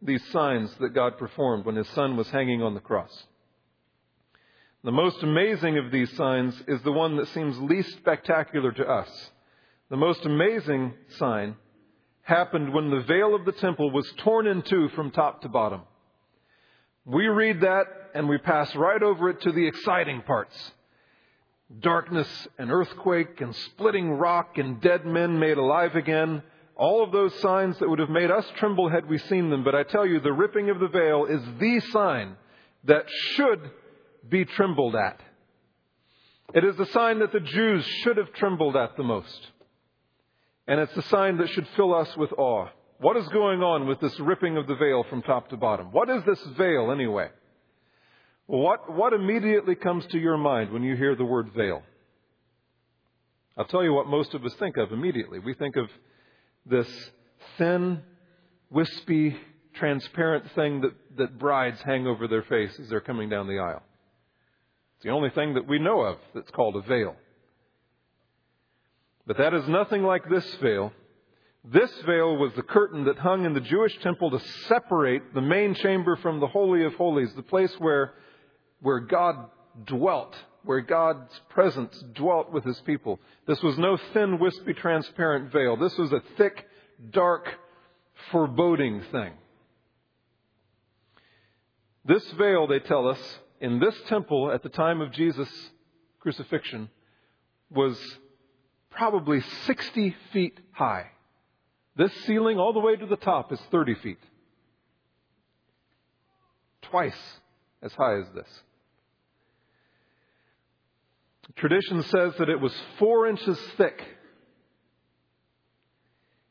these 0.00 0.24
signs 0.30 0.74
that 0.80 0.94
God 0.94 1.18
performed 1.18 1.66
when 1.66 1.76
his 1.76 1.88
son 1.90 2.16
was 2.16 2.28
hanging 2.30 2.62
on 2.62 2.74
the 2.74 2.80
cross. 2.80 3.26
The 4.84 4.92
most 4.92 5.22
amazing 5.22 5.76
of 5.76 5.90
these 5.90 6.10
signs 6.16 6.54
is 6.66 6.80
the 6.82 6.92
one 6.92 7.16
that 7.16 7.28
seems 7.28 7.58
least 7.58 7.92
spectacular 7.98 8.72
to 8.72 8.88
us. 8.88 9.30
The 9.90 9.96
most 9.96 10.24
amazing 10.24 10.94
sign 11.18 11.56
happened 12.22 12.72
when 12.72 12.90
the 12.90 13.00
veil 13.00 13.34
of 13.34 13.44
the 13.44 13.52
temple 13.52 13.90
was 13.90 14.10
torn 14.18 14.46
in 14.46 14.62
two 14.62 14.88
from 14.90 15.10
top 15.10 15.42
to 15.42 15.48
bottom. 15.48 15.82
We 17.08 17.26
read 17.26 17.62
that 17.62 17.86
and 18.14 18.28
we 18.28 18.36
pass 18.36 18.74
right 18.76 19.02
over 19.02 19.30
it 19.30 19.40
to 19.42 19.52
the 19.52 19.66
exciting 19.66 20.20
parts. 20.26 20.72
Darkness 21.80 22.28
and 22.58 22.70
earthquake 22.70 23.40
and 23.40 23.56
splitting 23.56 24.10
rock 24.10 24.58
and 24.58 24.78
dead 24.82 25.06
men 25.06 25.38
made 25.38 25.56
alive 25.56 25.96
again, 25.96 26.42
All 26.76 27.02
of 27.02 27.10
those 27.10 27.34
signs 27.40 27.78
that 27.78 27.88
would 27.88 27.98
have 27.98 28.10
made 28.10 28.30
us 28.30 28.46
tremble 28.56 28.88
had 28.88 29.08
we 29.08 29.18
seen 29.18 29.50
them. 29.50 29.64
But 29.64 29.74
I 29.74 29.82
tell 29.82 30.06
you, 30.06 30.20
the 30.20 30.32
ripping 30.32 30.70
of 30.70 30.78
the 30.78 30.86
veil 30.86 31.24
is 31.24 31.42
the 31.58 31.80
sign 31.90 32.36
that 32.84 33.06
should 33.32 33.70
be 34.28 34.44
trembled 34.44 34.94
at. 34.94 35.20
It 36.54 36.64
is 36.64 36.76
the 36.76 36.86
sign 36.86 37.18
that 37.18 37.32
the 37.32 37.40
Jews 37.40 37.84
should 38.02 38.16
have 38.16 38.32
trembled 38.34 38.76
at 38.76 38.96
the 38.96 39.02
most. 39.02 39.48
And 40.68 40.78
it's 40.78 40.94
the 40.94 41.02
sign 41.02 41.38
that 41.38 41.48
should 41.48 41.66
fill 41.74 41.94
us 41.94 42.16
with 42.16 42.32
awe. 42.38 42.68
What 43.00 43.16
is 43.16 43.28
going 43.28 43.62
on 43.62 43.86
with 43.86 44.00
this 44.00 44.18
ripping 44.18 44.56
of 44.56 44.66
the 44.66 44.74
veil 44.74 45.04
from 45.08 45.22
top 45.22 45.50
to 45.50 45.56
bottom? 45.56 45.92
What 45.92 46.10
is 46.10 46.22
this 46.24 46.42
veil 46.56 46.90
anyway? 46.90 47.28
What, 48.46 48.92
what 48.92 49.12
immediately 49.12 49.76
comes 49.76 50.04
to 50.06 50.18
your 50.18 50.36
mind 50.36 50.72
when 50.72 50.82
you 50.82 50.96
hear 50.96 51.14
the 51.14 51.24
word 51.24 51.50
veil? 51.54 51.82
I'll 53.56 53.66
tell 53.66 53.84
you 53.84 53.92
what 53.92 54.06
most 54.06 54.34
of 54.34 54.44
us 54.44 54.54
think 54.58 54.76
of 54.76 54.90
immediately. 54.90 55.38
We 55.38 55.54
think 55.54 55.76
of 55.76 55.88
this 56.66 56.88
thin, 57.56 58.00
wispy, 58.70 59.36
transparent 59.74 60.50
thing 60.54 60.80
that, 60.80 60.92
that 61.18 61.38
brides 61.38 61.80
hang 61.84 62.06
over 62.06 62.26
their 62.26 62.42
face 62.42 62.76
as 62.80 62.88
they're 62.88 63.00
coming 63.00 63.28
down 63.28 63.46
the 63.46 63.58
aisle. 63.58 63.82
It's 64.96 65.04
the 65.04 65.10
only 65.10 65.30
thing 65.30 65.54
that 65.54 65.68
we 65.68 65.78
know 65.78 66.00
of 66.00 66.18
that's 66.34 66.50
called 66.50 66.74
a 66.74 66.82
veil. 66.82 67.14
But 69.26 69.38
that 69.38 69.54
is 69.54 69.68
nothing 69.68 70.02
like 70.02 70.28
this 70.28 70.46
veil. 70.56 70.92
This 71.70 71.90
veil 72.06 72.36
was 72.36 72.52
the 72.54 72.62
curtain 72.62 73.04
that 73.04 73.18
hung 73.18 73.44
in 73.44 73.52
the 73.52 73.60
Jewish 73.60 73.98
temple 74.00 74.30
to 74.30 74.40
separate 74.68 75.34
the 75.34 75.42
main 75.42 75.74
chamber 75.74 76.16
from 76.16 76.40
the 76.40 76.46
Holy 76.46 76.82
of 76.84 76.94
Holies, 76.94 77.34
the 77.34 77.42
place 77.42 77.74
where, 77.78 78.14
where 78.80 79.00
God 79.00 79.50
dwelt, 79.84 80.34
where 80.64 80.80
God's 80.80 81.38
presence 81.50 82.02
dwelt 82.14 82.50
with 82.50 82.64
his 82.64 82.80
people. 82.80 83.20
This 83.46 83.62
was 83.62 83.76
no 83.76 83.98
thin, 84.14 84.38
wispy, 84.38 84.72
transparent 84.72 85.52
veil. 85.52 85.76
This 85.76 85.96
was 85.98 86.10
a 86.10 86.22
thick, 86.38 86.66
dark, 87.10 87.46
foreboding 88.32 89.02
thing. 89.12 89.34
This 92.06 92.26
veil, 92.32 92.66
they 92.66 92.80
tell 92.80 93.06
us, 93.06 93.20
in 93.60 93.78
this 93.78 93.94
temple 94.08 94.50
at 94.50 94.62
the 94.62 94.70
time 94.70 95.02
of 95.02 95.12
Jesus' 95.12 95.70
crucifixion 96.20 96.88
was 97.70 97.98
probably 98.90 99.42
60 99.66 100.16
feet 100.32 100.58
high. 100.72 101.10
This 101.98 102.12
ceiling, 102.26 102.58
all 102.58 102.72
the 102.72 102.78
way 102.78 102.94
to 102.94 103.06
the 103.06 103.16
top, 103.16 103.52
is 103.52 103.60
30 103.72 103.96
feet. 103.96 104.20
Twice 106.82 107.18
as 107.82 107.92
high 107.92 108.20
as 108.20 108.26
this. 108.34 108.48
Tradition 111.56 112.04
says 112.04 112.34
that 112.38 112.48
it 112.48 112.60
was 112.60 112.72
four 113.00 113.26
inches 113.26 113.58
thick 113.76 114.00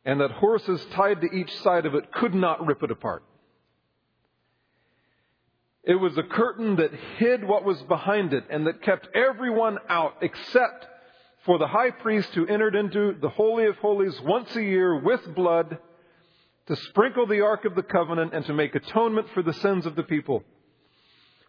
and 0.03 0.19
that 0.19 0.31
horses 0.31 0.85
tied 0.91 1.21
to 1.21 1.27
each 1.27 1.53
side 1.59 1.85
of 1.85 1.95
it 1.95 2.11
could 2.11 2.35
not 2.35 2.65
rip 2.65 2.83
it 2.83 2.91
apart. 2.91 3.23
It 5.83 5.95
was 5.95 6.17
a 6.17 6.23
curtain 6.23 6.75
that 6.75 6.91
hid 7.17 7.45
what 7.45 7.63
was 7.63 7.81
behind 7.83 8.33
it 8.33 8.43
and 8.49 8.67
that 8.67 8.81
kept 8.81 9.07
everyone 9.15 9.77
out 9.87 10.15
except 10.21 10.87
for 11.47 11.57
the 11.57 11.65
high 11.65 11.91
priest 11.91 12.29
who 12.35 12.45
entered 12.45 12.75
into 12.75 13.15
the 13.21 13.29
Holy 13.29 13.65
of 13.67 13.77
Holies 13.77 14.19
once 14.21 14.53
a 14.57 14.61
year 14.61 14.99
with 14.99 15.33
blood 15.33 15.77
to 16.67 16.75
sprinkle 16.75 17.25
the 17.25 17.39
Ark 17.39 17.63
of 17.63 17.73
the 17.73 17.83
Covenant 17.83 18.33
and 18.33 18.45
to 18.47 18.53
make 18.53 18.75
atonement 18.75 19.27
for 19.33 19.41
the 19.41 19.53
sins 19.53 19.85
of 19.85 19.95
the 19.95 20.03
people. 20.03 20.43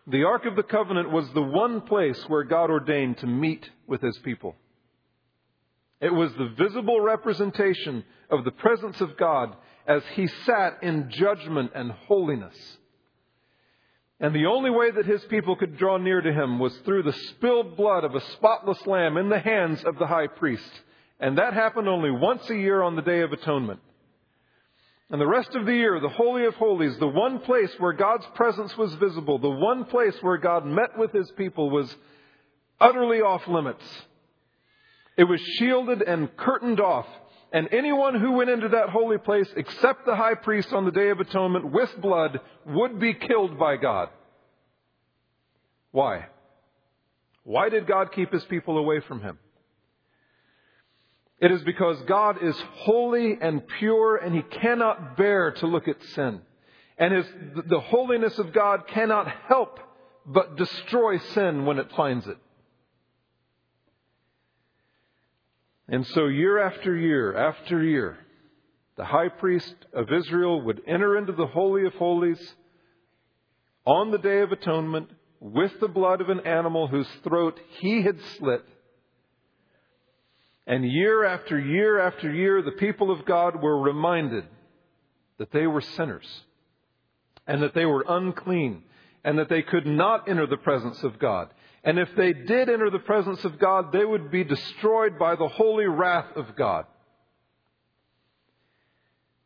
The 0.07 0.23
Ark 0.23 0.47
of 0.47 0.55
the 0.55 0.62
Covenant 0.62 1.11
was 1.11 1.28
the 1.33 1.43
one 1.43 1.81
place 1.81 2.25
where 2.28 2.45
God 2.45 2.71
ordained 2.71 3.19
to 3.19 3.26
meet 3.26 3.69
with 3.88 4.00
his 4.00 4.17
people. 4.19 4.55
It 6.00 6.14
was 6.14 6.33
the 6.35 6.55
visible 6.57 7.00
representation 7.00 8.05
of 8.31 8.45
the 8.45 8.52
presence 8.52 9.00
of 9.00 9.17
God 9.17 9.57
as 9.85 10.05
he 10.14 10.28
sat 10.28 10.78
in 10.81 11.11
judgment 11.11 11.73
and 11.75 11.90
holiness. 11.90 12.57
And 14.21 14.35
the 14.35 14.47
only 14.47 14.71
way 14.71 14.91
that 14.91 15.07
his 15.07 15.25
people 15.27 15.55
could 15.55 15.79
draw 15.79 15.97
near 15.97 16.21
to 16.21 16.33
him 16.33 16.59
was 16.59 16.77
through 16.79 17.05
the 17.05 17.13
spilled 17.13 17.77
blood 17.77 18.03
of 18.05 18.15
a 18.15 18.21
spotless 18.33 18.85
lamb 18.87 19.17
in 19.17 19.29
the 19.29 19.39
hands 19.39 19.85
of 19.85 19.97
the 19.99 20.07
high 20.07 20.27
priest. 20.27 20.71
And 21.21 21.39
that 21.39 21.55
happened 21.55 21.89
only 21.89 22.11
once 22.11 22.49
a 22.51 22.57
year 22.57 22.83
on 22.83 22.97
the 22.97 23.03
Day 23.03 23.21
of 23.21 23.33
Atonement. 23.33 23.81
And 25.11 25.21
the 25.21 25.27
rest 25.27 25.55
of 25.55 25.65
the 25.65 25.75
year, 25.75 26.01
the 26.01 26.09
Holy 26.09 26.45
of 26.45 26.55
Holies, 26.57 26.99
the 26.99 27.07
one 27.07 27.39
place 27.41 27.73
where 27.79 27.95
God's 27.95 28.27
presence 28.35 28.77
was 28.77 28.93
visible, 28.95 29.39
the 29.39 29.49
one 29.49 29.85
place 29.85 30.17
where 30.21 30.37
God 30.37 30.67
met 30.67 30.99
with 30.99 31.13
his 31.13 31.31
people 31.33 31.71
was 31.71 31.95
utterly 32.81 33.21
off 33.21 33.47
limits. 33.49 33.85
It 35.17 35.25
was 35.25 35.41
shielded 35.41 36.03
and 36.03 36.37
curtained 36.37 36.81
off. 36.81 37.07
And 37.52 37.69
anyone 37.73 38.21
who 38.21 38.33
went 38.33 38.50
into 38.50 38.69
that 38.69 38.90
holy 38.90 39.19
place, 39.19 39.49
except 39.57 40.05
the 40.05 40.17
high 40.17 40.35
priest 40.35 40.73
on 40.73 40.85
the 40.85 40.90
Day 40.90 41.09
of 41.09 41.21
Atonement 41.21 41.73
with 41.73 41.90
blood, 42.00 42.40
would 42.67 42.99
be 42.99 43.14
killed 43.14 43.59
by 43.59 43.76
God. 43.76 44.11
Why? 45.90 46.26
Why 47.45 47.71
did 47.71 47.87
God 47.87 48.12
keep 48.12 48.33
his 48.33 48.45
people 48.45 48.76
away 48.76 49.00
from 49.00 49.23
him? 49.23 49.38
It 51.40 51.50
is 51.50 51.62
because 51.62 51.99
God 52.02 52.43
is 52.43 52.57
holy 52.78 53.38
and 53.40 53.67
pure 53.78 54.17
and 54.17 54.35
he 54.35 54.43
cannot 54.43 55.17
bear 55.17 55.52
to 55.52 55.67
look 55.67 55.88
at 55.88 56.02
sin. 56.14 56.43
And 56.99 57.14
his, 57.14 57.26
the 57.67 57.81
holiness 57.81 58.38
of 58.38 58.52
God 58.52 58.88
cannot 58.88 59.28
help 59.47 59.78
but 60.26 60.57
destroy 60.57 61.19
sin 61.19 61.64
when 61.64 61.78
it 61.78 61.90
finds 61.97 62.26
it. 62.26 62.37
And 65.88 66.07
so, 66.09 66.26
year 66.26 66.59
after 66.59 66.95
year 66.95 67.35
after 67.35 67.83
year, 67.83 68.18
the 68.97 69.04
high 69.04 69.28
priest 69.28 69.75
of 69.95 70.12
Israel 70.12 70.61
would 70.62 70.83
enter 70.87 71.16
into 71.16 71.33
the 71.33 71.47
Holy 71.47 71.87
of 71.87 71.95
Holies 71.95 72.54
on 73.87 74.11
the 74.11 74.18
Day 74.18 74.40
of 74.40 74.52
Atonement 74.52 75.09
with 75.40 75.73
the 75.80 75.88
blood 75.88 76.21
of 76.21 76.28
an 76.28 76.40
animal 76.40 76.88
whose 76.88 77.09
throat 77.25 77.59
he 77.80 78.02
had 78.02 78.21
slit. 78.37 78.64
And 80.66 80.85
year 80.85 81.25
after 81.25 81.59
year 81.59 81.99
after 82.00 82.30
year, 82.30 82.61
the 82.61 82.73
people 82.73 83.11
of 83.11 83.25
God 83.25 83.62
were 83.62 83.80
reminded 83.80 84.45
that 85.38 85.52
they 85.52 85.66
were 85.66 85.80
sinners 85.80 86.26
and 87.47 87.62
that 87.62 87.73
they 87.73 87.87
were 87.87 88.04
unclean 88.07 88.83
and 89.25 89.39
that 89.39 89.49
they 89.49 89.63
could 89.63 89.87
not 89.87 90.29
enter 90.29 90.47
the 90.47 90.57
presence 90.57 91.03
of 91.03 91.19
God. 91.19 91.49
And 91.85 91.99
if 91.99 92.09
they 92.17 92.33
did 92.33 92.69
enter 92.69 92.91
the 92.91 92.99
presence 92.99 93.45
of 93.45 93.59
God, 93.59 93.93
they 93.93 94.05
would 94.05 94.31
be 94.31 94.45
destroyed 94.45 95.19
by 95.19 95.37
the 95.37 95.49
holy 95.49 95.87
wrath 95.87 96.37
of 96.37 96.57
God. 96.57 96.87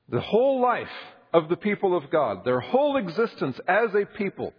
The 0.09 0.21
whole 0.21 0.61
life 0.61 0.88
of 1.33 1.49
the 1.49 1.57
people 1.57 1.97
of 1.97 2.11
God, 2.11 2.45
their 2.45 2.61
whole 2.61 2.97
existence 2.97 3.59
as 3.67 3.95
a 3.95 4.05
people, 4.05 4.52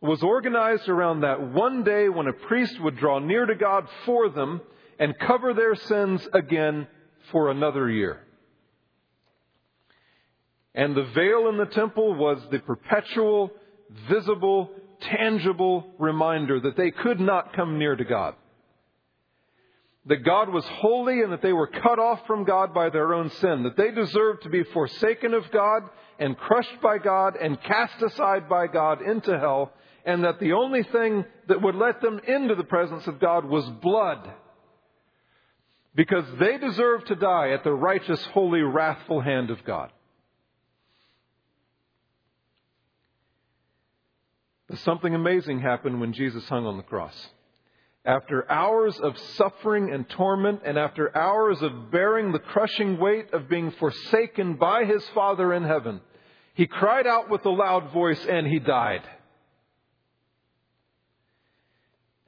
was 0.00 0.22
organized 0.22 0.88
around 0.88 1.20
that 1.20 1.52
one 1.52 1.82
day 1.82 2.08
when 2.08 2.26
a 2.26 2.32
priest 2.32 2.80
would 2.80 2.96
draw 2.96 3.18
near 3.18 3.46
to 3.46 3.54
God 3.54 3.86
for 4.04 4.28
them 4.28 4.60
and 4.98 5.18
cover 5.18 5.52
their 5.52 5.74
sins 5.74 6.26
again 6.32 6.86
for 7.32 7.50
another 7.50 7.90
year. 7.90 8.22
And 10.74 10.94
the 10.94 11.04
veil 11.04 11.48
in 11.48 11.56
the 11.56 11.66
temple 11.66 12.14
was 12.14 12.38
the 12.50 12.58
perpetual, 12.58 13.50
visible 14.08 14.70
tangible 15.00 15.86
reminder 15.98 16.60
that 16.60 16.76
they 16.76 16.90
could 16.90 17.20
not 17.20 17.54
come 17.54 17.78
near 17.78 17.96
to 17.96 18.04
God. 18.04 18.34
That 20.06 20.24
God 20.24 20.48
was 20.50 20.64
holy 20.66 21.20
and 21.22 21.32
that 21.32 21.42
they 21.42 21.52
were 21.52 21.66
cut 21.66 21.98
off 21.98 22.20
from 22.26 22.44
God 22.44 22.72
by 22.72 22.90
their 22.90 23.12
own 23.12 23.28
sin. 23.30 23.64
That 23.64 23.76
they 23.76 23.90
deserved 23.90 24.44
to 24.44 24.48
be 24.48 24.62
forsaken 24.62 25.34
of 25.34 25.50
God 25.50 25.82
and 26.18 26.38
crushed 26.38 26.80
by 26.80 26.98
God 26.98 27.34
and 27.36 27.60
cast 27.60 28.00
aside 28.02 28.48
by 28.48 28.68
God 28.68 29.02
into 29.02 29.36
hell. 29.36 29.72
And 30.04 30.22
that 30.22 30.38
the 30.38 30.52
only 30.52 30.84
thing 30.84 31.24
that 31.48 31.60
would 31.60 31.74
let 31.74 32.00
them 32.00 32.20
into 32.26 32.54
the 32.54 32.64
presence 32.64 33.06
of 33.08 33.18
God 33.18 33.44
was 33.44 33.68
blood. 33.82 34.30
Because 35.96 36.24
they 36.38 36.58
deserved 36.58 37.08
to 37.08 37.16
die 37.16 37.50
at 37.50 37.64
the 37.64 37.72
righteous, 37.72 38.24
holy, 38.26 38.60
wrathful 38.60 39.20
hand 39.20 39.50
of 39.50 39.64
God. 39.64 39.90
But 44.68 44.78
something 44.78 45.14
amazing 45.14 45.60
happened 45.60 46.00
when 46.00 46.12
Jesus 46.12 46.48
hung 46.48 46.66
on 46.66 46.76
the 46.76 46.82
cross. 46.82 47.14
After 48.04 48.50
hours 48.50 48.98
of 49.00 49.18
suffering 49.36 49.92
and 49.92 50.08
torment, 50.08 50.60
and 50.64 50.78
after 50.78 51.16
hours 51.16 51.60
of 51.60 51.90
bearing 51.90 52.32
the 52.32 52.38
crushing 52.38 52.98
weight 52.98 53.32
of 53.32 53.48
being 53.48 53.72
forsaken 53.72 54.54
by 54.54 54.84
his 54.84 55.04
Father 55.08 55.52
in 55.52 55.64
heaven, 55.64 56.00
he 56.54 56.66
cried 56.66 57.06
out 57.06 57.28
with 57.28 57.44
a 57.44 57.50
loud 57.50 57.92
voice 57.92 58.24
and 58.28 58.46
he 58.46 58.60
died. 58.60 59.02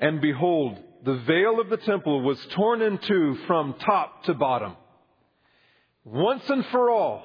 And 0.00 0.20
behold, 0.20 0.78
the 1.04 1.16
veil 1.16 1.60
of 1.60 1.70
the 1.70 1.76
temple 1.76 2.22
was 2.22 2.44
torn 2.52 2.82
in 2.82 2.98
two 2.98 3.36
from 3.46 3.74
top 3.74 4.24
to 4.24 4.34
bottom. 4.34 4.76
Once 6.04 6.48
and 6.48 6.64
for 6.66 6.90
all, 6.90 7.24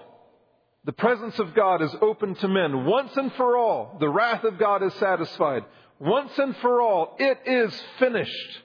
the 0.85 0.93
presence 0.93 1.39
of 1.39 1.53
God 1.53 1.81
is 1.81 1.95
open 2.01 2.35
to 2.35 2.47
men. 2.47 2.85
Once 2.85 3.15
and 3.15 3.31
for 3.33 3.57
all, 3.57 3.95
the 3.99 4.09
wrath 4.09 4.43
of 4.43 4.59
God 4.59 4.83
is 4.83 4.93
satisfied. 4.95 5.63
Once 5.99 6.37
and 6.37 6.55
for 6.57 6.81
all, 6.81 7.15
it 7.19 7.39
is 7.45 7.83
finished. 7.99 8.61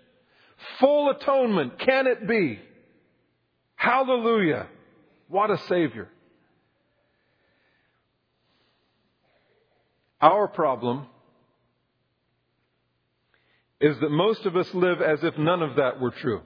Full 0.80 1.10
atonement 1.10 1.78
can 1.78 2.08
it 2.08 2.26
be? 2.26 2.58
Hallelujah. 3.76 4.66
What 5.28 5.50
a 5.50 5.58
Savior. 5.68 6.08
Our 10.20 10.48
problem 10.48 11.06
is 13.80 13.96
that 14.00 14.10
most 14.10 14.44
of 14.46 14.56
us 14.56 14.72
live 14.74 15.00
as 15.00 15.22
if 15.22 15.38
none 15.38 15.62
of 15.62 15.76
that 15.76 16.00
were 16.00 16.10
true. 16.10 16.42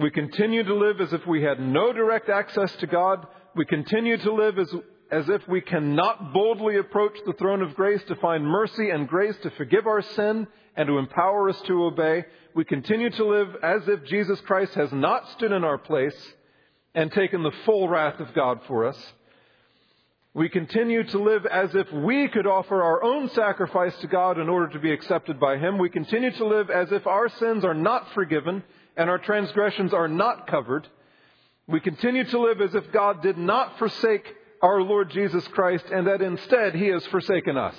We 0.00 0.10
continue 0.10 0.62
to 0.62 0.74
live 0.74 0.98
as 1.02 1.12
if 1.12 1.26
we 1.26 1.42
had 1.42 1.60
no 1.60 1.92
direct 1.92 2.30
access 2.30 2.74
to 2.76 2.86
God. 2.86 3.26
We 3.54 3.66
continue 3.66 4.16
to 4.16 4.32
live 4.32 4.58
as, 4.58 4.74
as 5.12 5.28
if 5.28 5.46
we 5.46 5.60
cannot 5.60 6.32
boldly 6.32 6.78
approach 6.78 7.18
the 7.26 7.34
throne 7.34 7.60
of 7.60 7.74
grace 7.74 8.02
to 8.08 8.16
find 8.16 8.46
mercy 8.46 8.88
and 8.88 9.06
grace 9.06 9.36
to 9.42 9.50
forgive 9.50 9.86
our 9.86 10.00
sin 10.00 10.46
and 10.74 10.86
to 10.86 10.96
empower 10.96 11.50
us 11.50 11.60
to 11.66 11.84
obey. 11.84 12.24
We 12.54 12.64
continue 12.64 13.10
to 13.10 13.24
live 13.26 13.48
as 13.62 13.88
if 13.88 14.04
Jesus 14.06 14.40
Christ 14.40 14.72
has 14.72 14.90
not 14.90 15.28
stood 15.32 15.52
in 15.52 15.64
our 15.64 15.76
place 15.76 16.16
and 16.94 17.12
taken 17.12 17.42
the 17.42 17.52
full 17.66 17.86
wrath 17.86 18.20
of 18.20 18.32
God 18.32 18.60
for 18.66 18.86
us. 18.86 18.96
We 20.32 20.48
continue 20.48 21.02
to 21.02 21.18
live 21.18 21.44
as 21.44 21.74
if 21.74 21.92
we 21.92 22.28
could 22.28 22.46
offer 22.46 22.82
our 22.82 23.02
own 23.04 23.28
sacrifice 23.30 23.94
to 23.98 24.06
God 24.06 24.38
in 24.38 24.48
order 24.48 24.68
to 24.72 24.78
be 24.78 24.92
accepted 24.92 25.38
by 25.38 25.58
Him. 25.58 25.76
We 25.76 25.90
continue 25.90 26.30
to 26.30 26.46
live 26.46 26.70
as 26.70 26.90
if 26.90 27.06
our 27.06 27.28
sins 27.28 27.66
are 27.66 27.74
not 27.74 28.14
forgiven 28.14 28.62
and 28.96 29.10
our 29.10 29.18
transgressions 29.18 29.92
are 29.92 30.08
not 30.08 30.46
covered. 30.46 30.86
We 31.66 31.80
continue 31.80 32.24
to 32.24 32.40
live 32.40 32.60
as 32.60 32.74
if 32.74 32.90
God 32.92 33.22
did 33.22 33.38
not 33.38 33.78
forsake 33.78 34.26
our 34.62 34.82
Lord 34.82 35.10
Jesus 35.10 35.46
Christ 35.48 35.84
and 35.92 36.06
that 36.06 36.22
instead 36.22 36.74
He 36.74 36.88
has 36.88 37.06
forsaken 37.06 37.56
us. 37.56 37.76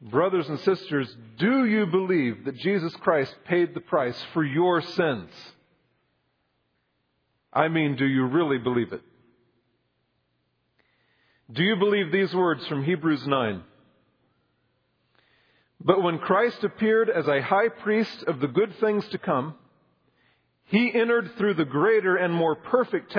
Brothers 0.00 0.48
and 0.48 0.60
sisters, 0.60 1.14
do 1.38 1.64
you 1.64 1.86
believe 1.86 2.44
that 2.44 2.56
Jesus 2.56 2.94
Christ 2.96 3.34
paid 3.46 3.74
the 3.74 3.80
price 3.80 4.20
for 4.32 4.44
your 4.44 4.82
sins? 4.82 5.30
I 7.52 7.68
mean, 7.68 7.96
do 7.96 8.04
you 8.04 8.26
really 8.26 8.58
believe 8.58 8.92
it? 8.92 9.00
Do 11.50 11.62
you 11.62 11.76
believe 11.76 12.12
these 12.12 12.34
words 12.34 12.66
from 12.66 12.84
Hebrews 12.84 13.26
9? 13.26 13.62
But 15.84 16.02
when 16.02 16.18
Christ 16.18 16.64
appeared 16.64 17.10
as 17.10 17.28
a 17.28 17.42
high 17.42 17.68
priest 17.68 18.24
of 18.24 18.40
the 18.40 18.48
good 18.48 18.74
things 18.80 19.06
to 19.08 19.18
come, 19.18 19.54
he 20.64 20.92
entered 20.92 21.32
through 21.36 21.54
the 21.54 21.64
greater 21.64 22.16
and 22.16 22.34
more 22.34 22.56
perfect 22.56 23.16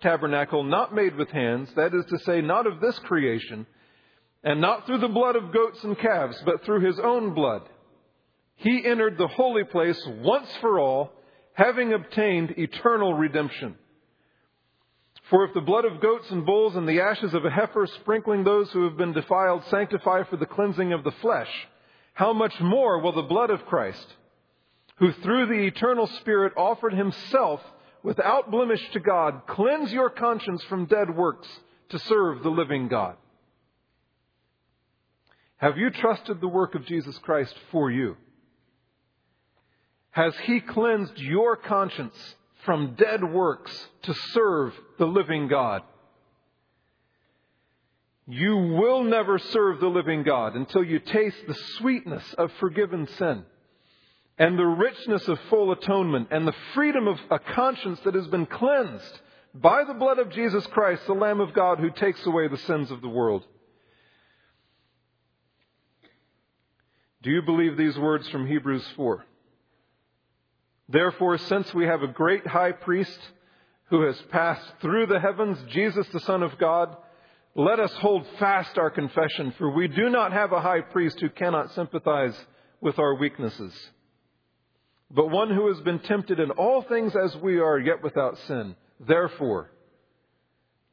tabernacle, 0.00 0.62
not 0.62 0.94
made 0.94 1.16
with 1.16 1.28
hands, 1.30 1.70
that 1.74 1.92
is 1.92 2.06
to 2.06 2.18
say, 2.20 2.40
not 2.40 2.66
of 2.66 2.80
this 2.80 2.98
creation, 3.00 3.66
and 4.42 4.60
not 4.60 4.86
through 4.86 4.98
the 4.98 5.08
blood 5.08 5.36
of 5.36 5.52
goats 5.52 5.82
and 5.84 5.98
calves, 5.98 6.40
but 6.46 6.64
through 6.64 6.80
his 6.80 6.98
own 6.98 7.34
blood. 7.34 7.62
He 8.56 8.86
entered 8.86 9.18
the 9.18 9.28
holy 9.28 9.64
place 9.64 10.02
once 10.06 10.48
for 10.60 10.78
all, 10.78 11.12
having 11.52 11.92
obtained 11.92 12.54
eternal 12.56 13.12
redemption. 13.14 13.74
For 15.28 15.44
if 15.44 15.52
the 15.52 15.60
blood 15.60 15.84
of 15.84 16.00
goats 16.00 16.30
and 16.30 16.46
bulls 16.46 16.74
and 16.74 16.88
the 16.88 17.00
ashes 17.02 17.34
of 17.34 17.44
a 17.44 17.50
heifer 17.50 17.86
sprinkling 18.00 18.44
those 18.44 18.70
who 18.70 18.84
have 18.84 18.96
been 18.96 19.12
defiled 19.12 19.64
sanctify 19.64 20.22
for 20.24 20.38
the 20.38 20.46
cleansing 20.46 20.94
of 20.94 21.04
the 21.04 21.12
flesh, 21.20 21.50
how 22.18 22.32
much 22.32 22.60
more 22.60 22.98
will 22.98 23.12
the 23.12 23.22
blood 23.22 23.48
of 23.48 23.64
Christ, 23.66 24.04
who 24.96 25.12
through 25.12 25.46
the 25.46 25.66
eternal 25.68 26.08
Spirit 26.08 26.52
offered 26.56 26.92
himself 26.92 27.60
without 28.02 28.50
blemish 28.50 28.80
to 28.90 28.98
God, 28.98 29.42
cleanse 29.46 29.92
your 29.92 30.10
conscience 30.10 30.64
from 30.64 30.86
dead 30.86 31.14
works 31.14 31.46
to 31.90 31.98
serve 32.00 32.42
the 32.42 32.50
living 32.50 32.88
God? 32.88 33.14
Have 35.58 35.78
you 35.78 35.90
trusted 35.90 36.40
the 36.40 36.48
work 36.48 36.74
of 36.74 36.84
Jesus 36.86 37.16
Christ 37.18 37.54
for 37.70 37.88
you? 37.88 38.16
Has 40.10 40.34
he 40.42 40.58
cleansed 40.58 41.18
your 41.18 41.54
conscience 41.54 42.34
from 42.64 42.96
dead 42.96 43.22
works 43.22 43.86
to 44.02 44.14
serve 44.32 44.74
the 44.98 45.06
living 45.06 45.46
God? 45.46 45.84
You 48.30 48.58
will 48.58 49.04
never 49.04 49.38
serve 49.38 49.80
the 49.80 49.88
living 49.88 50.22
God 50.22 50.54
until 50.54 50.84
you 50.84 50.98
taste 50.98 51.38
the 51.46 51.54
sweetness 51.78 52.34
of 52.34 52.52
forgiven 52.60 53.08
sin 53.16 53.42
and 54.38 54.58
the 54.58 54.66
richness 54.66 55.26
of 55.28 55.40
full 55.48 55.72
atonement 55.72 56.28
and 56.30 56.46
the 56.46 56.54
freedom 56.74 57.08
of 57.08 57.18
a 57.30 57.38
conscience 57.38 57.98
that 58.04 58.14
has 58.14 58.26
been 58.26 58.44
cleansed 58.44 59.20
by 59.54 59.82
the 59.82 59.94
blood 59.94 60.18
of 60.18 60.28
Jesus 60.28 60.66
Christ, 60.66 61.06
the 61.06 61.14
Lamb 61.14 61.40
of 61.40 61.54
God 61.54 61.78
who 61.78 61.88
takes 61.88 62.24
away 62.26 62.48
the 62.48 62.58
sins 62.58 62.90
of 62.90 63.00
the 63.00 63.08
world. 63.08 63.44
Do 67.22 67.30
you 67.30 67.40
believe 67.40 67.78
these 67.78 67.98
words 67.98 68.28
from 68.28 68.46
Hebrews 68.46 68.86
4? 68.94 69.24
Therefore, 70.90 71.38
since 71.38 71.72
we 71.72 71.86
have 71.86 72.02
a 72.02 72.08
great 72.08 72.46
high 72.46 72.72
priest 72.72 73.18
who 73.88 74.02
has 74.02 74.20
passed 74.30 74.70
through 74.82 75.06
the 75.06 75.18
heavens, 75.18 75.58
Jesus 75.70 76.06
the 76.08 76.20
Son 76.20 76.42
of 76.42 76.58
God, 76.58 76.94
let 77.58 77.80
us 77.80 77.92
hold 77.94 78.24
fast 78.38 78.78
our 78.78 78.88
confession, 78.88 79.52
for 79.58 79.68
we 79.74 79.88
do 79.88 80.08
not 80.08 80.32
have 80.32 80.52
a 80.52 80.60
high 80.60 80.80
priest 80.80 81.18
who 81.20 81.28
cannot 81.28 81.74
sympathize 81.74 82.38
with 82.80 83.00
our 83.00 83.16
weaknesses, 83.16 83.74
but 85.10 85.28
one 85.28 85.52
who 85.52 85.66
has 85.66 85.80
been 85.80 85.98
tempted 85.98 86.38
in 86.38 86.52
all 86.52 86.82
things 86.82 87.16
as 87.16 87.34
we 87.42 87.58
are, 87.58 87.76
yet 87.76 88.00
without 88.00 88.38
sin. 88.46 88.76
Therefore, 89.00 89.72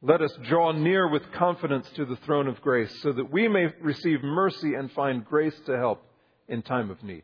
let 0.02 0.20
us 0.20 0.36
draw 0.48 0.72
near 0.72 1.08
with 1.08 1.30
confidence 1.34 1.88
to 1.94 2.04
the 2.04 2.16
throne 2.26 2.48
of 2.48 2.60
grace, 2.60 2.92
so 3.00 3.12
that 3.12 3.30
we 3.30 3.46
may 3.46 3.66
receive 3.80 4.24
mercy 4.24 4.74
and 4.74 4.90
find 4.90 5.24
grace 5.24 5.54
to 5.66 5.76
help 5.76 6.02
in 6.48 6.62
time 6.62 6.90
of 6.90 7.00
need. 7.04 7.22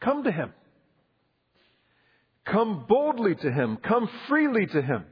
Come 0.00 0.24
to 0.24 0.30
Him. 0.30 0.52
Come 2.44 2.84
boldly 2.86 3.34
to 3.36 3.50
Him. 3.50 3.78
Come 3.78 4.10
freely 4.28 4.66
to 4.66 4.82
Him. 4.82 5.06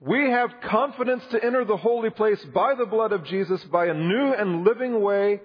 We 0.00 0.30
have 0.30 0.62
confidence 0.62 1.22
to 1.30 1.44
enter 1.44 1.64
the 1.64 1.76
holy 1.76 2.08
place 2.08 2.42
by 2.54 2.74
the 2.74 2.86
blood 2.86 3.12
of 3.12 3.24
Jesus, 3.24 3.62
by 3.64 3.86
a 3.86 3.94
new 3.94 4.32
and 4.32 4.64
living 4.64 5.02
way 5.02 5.40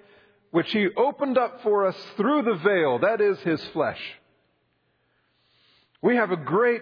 which 0.51 0.71
He 0.71 0.87
opened 0.95 1.37
up 1.37 1.61
for 1.61 1.85
us 1.85 1.97
through 2.15 2.43
the 2.43 2.55
veil, 2.55 2.99
that 2.99 3.19
is 3.19 3.37
His 3.39 3.61
flesh. 3.73 3.99
We 6.01 6.15
have 6.15 6.31
a 6.31 6.37
great 6.37 6.81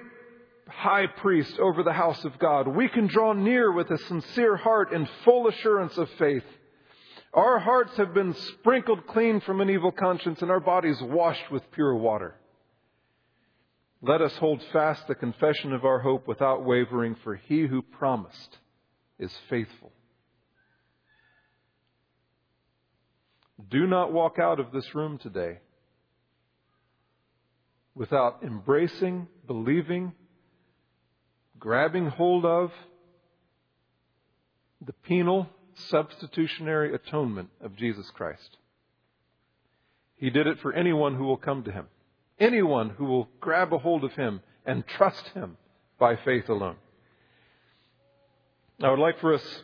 high 0.68 1.08
priest 1.08 1.58
over 1.58 1.82
the 1.82 1.94
house 1.94 2.24
of 2.24 2.38
God. 2.38 2.68
We 2.68 2.88
can 2.90 3.08
draw 3.08 3.34
near 3.34 3.72
with 3.72 3.90
a 3.90 3.98
sincere 3.98 4.56
heart 4.56 4.94
and 4.94 5.10
full 5.24 5.48
assurance 5.48 5.98
of 5.98 6.10
faith. 6.20 6.44
Our 7.34 7.58
hearts 7.58 7.98
have 7.98 8.14
been 8.14 8.36
sprinkled 8.36 9.08
clean 9.08 9.42
from 9.42 9.62
an 9.62 9.70
evil 9.72 9.92
conscience 9.92 10.44
and 10.44 10.52
our 10.52 10.60
bodies 10.60 11.02
washed 11.02 11.50
with 11.52 11.64
pure 11.72 11.96
water. 11.96 12.36
Let 14.06 14.22
us 14.22 14.36
hold 14.36 14.62
fast 14.74 15.08
the 15.08 15.16
confession 15.16 15.72
of 15.72 15.86
our 15.86 16.00
hope 16.00 16.28
without 16.28 16.66
wavering, 16.66 17.16
for 17.24 17.36
he 17.36 17.68
who 17.68 17.82
promised 17.82 18.58
is 19.18 19.34
faithful. 19.50 19.94
Do 23.70 23.88
not 23.88 24.12
walk 24.12 24.40
out 24.40 24.60
of 24.60 24.74
this 24.74 24.94
room 24.94 25.20
today 25.20 25.60
without 27.96 28.44
embracing, 28.44 29.30
believing, 29.48 30.12
grabbing 31.58 32.08
hold 32.08 32.44
of 32.44 32.74
the 34.86 34.92
penal 34.92 35.48
substitutionary 35.76 36.94
atonement 36.94 37.52
of 37.62 37.78
Jesus 37.78 38.10
Christ. 38.10 38.58
He 40.18 40.30
did 40.30 40.46
it 40.46 40.60
for 40.60 40.74
anyone 40.74 41.16
who 41.16 41.24
will 41.24 41.38
come 41.38 41.64
to 41.64 41.72
him 41.72 41.88
anyone 42.44 42.90
who 42.92 43.06
will 43.06 43.30
grab 43.40 43.74
a 43.74 43.78
hold 43.78 44.04
of 44.04 44.14
him 44.14 44.42
and 44.66 44.86
trust 44.86 45.28
him 45.30 45.58
by 46.00 46.16
faith 46.18 46.50
alone. 46.50 46.76
I 48.82 48.90
would 48.90 49.00
like 49.00 49.20
for 49.20 49.34
us, 49.34 49.62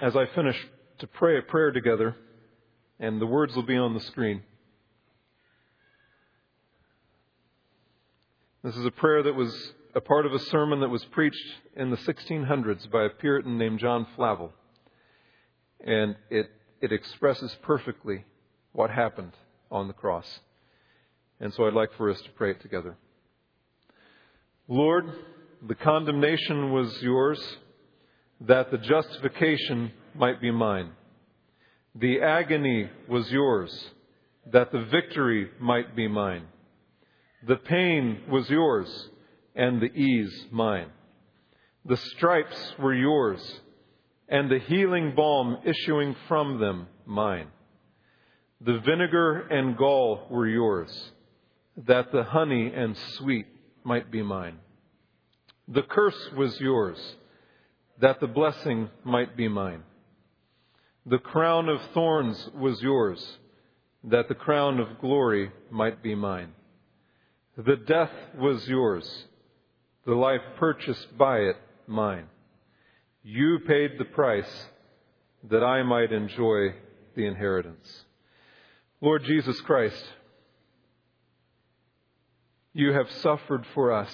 as 0.00 0.14
I 0.16 0.26
finish, 0.26 0.56
to 0.98 1.06
pray 1.06 1.38
a 1.38 1.42
prayer 1.42 1.70
together, 1.70 2.16
and 2.98 3.20
the 3.20 3.26
words 3.26 3.56
will 3.56 3.62
be 3.62 3.76
on 3.76 3.94
the 3.94 4.00
screen. 4.00 4.42
This 8.62 8.76
is 8.76 8.84
a 8.84 8.90
prayer 8.90 9.22
that 9.22 9.34
was 9.34 9.72
a 9.94 10.00
part 10.02 10.26
of 10.26 10.34
a 10.34 10.38
sermon 10.38 10.80
that 10.80 10.90
was 10.90 11.04
preached 11.06 11.46
in 11.74 11.90
the 11.90 11.96
1600s 11.96 12.90
by 12.90 13.04
a 13.04 13.08
Puritan 13.08 13.56
named 13.56 13.78
John 13.78 14.06
Flavel. 14.14 14.52
And 15.82 16.16
it, 16.28 16.50
it 16.82 16.92
expresses 16.92 17.56
perfectly 17.62 18.24
what 18.72 18.90
happened 18.90 19.32
on 19.70 19.88
the 19.88 19.94
cross. 19.94 20.40
And 21.40 21.52
so 21.54 21.66
I'd 21.66 21.72
like 21.72 21.92
for 21.96 22.10
us 22.10 22.20
to 22.20 22.30
pray 22.32 22.50
it 22.50 22.60
together. 22.60 22.96
Lord, 24.68 25.10
the 25.66 25.74
condemnation 25.74 26.70
was 26.70 27.00
yours, 27.00 27.40
that 28.42 28.70
the 28.70 28.78
justification 28.78 29.90
might 30.14 30.40
be 30.40 30.50
mine. 30.50 30.90
The 31.94 32.20
agony 32.20 32.90
was 33.08 33.30
yours, 33.30 33.72
that 34.52 34.70
the 34.70 34.84
victory 34.84 35.50
might 35.58 35.96
be 35.96 36.08
mine. 36.08 36.44
The 37.46 37.56
pain 37.56 38.20
was 38.30 38.48
yours, 38.50 39.08
and 39.54 39.80
the 39.80 39.92
ease 39.92 40.46
mine. 40.50 40.90
The 41.86 41.96
stripes 41.96 42.74
were 42.78 42.94
yours, 42.94 43.40
and 44.28 44.50
the 44.50 44.58
healing 44.58 45.14
balm 45.16 45.58
issuing 45.64 46.14
from 46.28 46.60
them 46.60 46.86
mine. 47.06 47.48
The 48.60 48.78
vinegar 48.80 49.48
and 49.48 49.76
gall 49.76 50.26
were 50.30 50.46
yours 50.46 51.12
that 51.86 52.12
the 52.12 52.24
honey 52.24 52.72
and 52.74 52.96
sweet 53.16 53.46
might 53.84 54.10
be 54.10 54.22
mine. 54.22 54.58
The 55.68 55.82
curse 55.82 56.30
was 56.36 56.60
yours, 56.60 56.98
that 58.00 58.20
the 58.20 58.26
blessing 58.26 58.88
might 59.04 59.36
be 59.36 59.48
mine. 59.48 59.82
The 61.06 61.18
crown 61.18 61.68
of 61.68 61.80
thorns 61.94 62.50
was 62.54 62.82
yours, 62.82 63.38
that 64.04 64.28
the 64.28 64.34
crown 64.34 64.80
of 64.80 65.00
glory 65.00 65.50
might 65.70 66.02
be 66.02 66.14
mine. 66.14 66.52
The 67.56 67.76
death 67.76 68.12
was 68.38 68.66
yours, 68.68 69.24
the 70.06 70.14
life 70.14 70.40
purchased 70.58 71.16
by 71.16 71.38
it 71.38 71.56
mine. 71.86 72.26
You 73.22 73.58
paid 73.66 73.92
the 73.98 74.06
price 74.06 74.66
that 75.50 75.62
I 75.62 75.82
might 75.82 76.12
enjoy 76.12 76.74
the 77.14 77.26
inheritance. 77.26 78.04
Lord 79.00 79.24
Jesus 79.24 79.60
Christ, 79.62 80.04
you 82.72 82.92
have 82.92 83.10
suffered 83.10 83.66
for 83.74 83.92
us. 83.92 84.12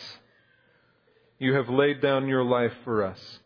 You 1.38 1.54
have 1.54 1.68
laid 1.68 2.00
down 2.00 2.28
your 2.28 2.44
life 2.44 2.72
for 2.84 3.04
us. 3.04 3.40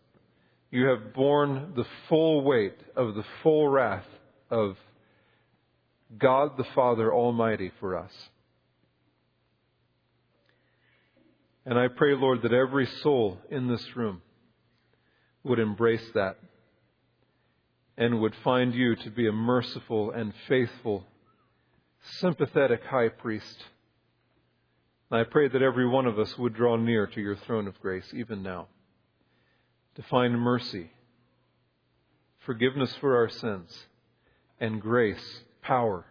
You 0.71 0.87
have 0.87 1.13
borne 1.13 1.73
the 1.75 1.87
full 2.09 2.43
weight 2.43 2.79
of 2.95 3.15
the 3.15 3.25
full 3.43 3.69
wrath 3.69 4.07
of 4.51 4.77
God 6.17 6.57
the 6.57 6.67
Father 6.75 7.13
Almighty 7.13 7.73
for 7.81 7.97
us. 7.97 8.13
And 11.67 11.79
I 11.79 11.89
pray, 11.89 12.15
Lord, 12.15 12.43
that 12.43 12.53
every 12.53 12.87
soul 12.87 13.39
in 13.51 13.69
this 13.69 13.97
room 13.97 14.23
would 15.43 15.59
embrace 15.59 16.09
that 16.15 16.37
and 17.97 18.21
would 18.21 18.35
find 18.43 18.75
you 18.75 18.97
to 18.97 19.11
be 19.11 19.29
a 19.29 19.33
merciful 19.33 20.11
and 20.11 20.33
faithful, 20.49 21.05
sympathetic 22.19 22.83
high 22.85 23.09
priest. 23.09 23.63
I 25.11 25.25
pray 25.25 25.49
that 25.49 25.63
every 25.63 25.89
one 25.89 26.07
of 26.07 26.19
us 26.19 26.39
would 26.39 26.55
draw 26.55 26.77
near 26.77 27.07
to 27.07 27.21
your 27.21 27.37
throne 27.37 27.67
of 27.67 27.81
grace, 27.81 28.13
even 28.15 28.43
now, 28.43 28.69
to 29.97 30.03
find 30.05 30.41
mercy, 30.41 30.91
forgiveness 32.39 32.95
for 33.01 33.17
our 33.17 33.29
sins, 33.29 33.87
and 34.61 34.81
grace, 34.81 35.43
power 35.63 36.07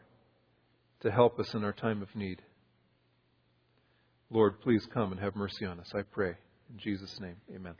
to 0.99 1.11
help 1.11 1.39
us 1.39 1.53
in 1.53 1.63
our 1.63 1.71
time 1.71 2.01
of 2.01 2.13
need. 2.13 2.41
Lord, 4.29 4.59
please 4.61 4.85
come 4.85 5.11
and 5.13 5.21
have 5.21 5.35
mercy 5.35 5.65
on 5.65 5.79
us, 5.79 5.91
I 5.95 6.01
pray. 6.01 6.35
In 6.69 6.77
Jesus' 6.77 7.19
name, 7.21 7.37
amen. 7.55 7.75